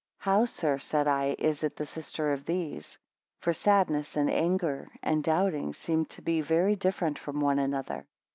[0.17, 2.97] How, sir, said I is it the sister of these?
[3.41, 7.59] For sadness, and anger, and doubting, seem to me to be very different from one
[7.59, 8.07] another.